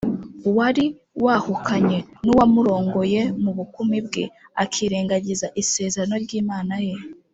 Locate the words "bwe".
4.05-4.23